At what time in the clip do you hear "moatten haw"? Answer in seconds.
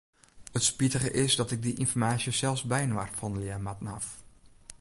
3.65-4.05